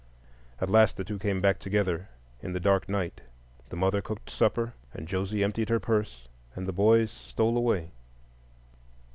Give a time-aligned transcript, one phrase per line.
[0.59, 2.09] At last the two came back together
[2.41, 3.21] in the dark night.
[3.69, 7.91] The mother cooked supper, and Josie emptied her purse, and the boys stole away.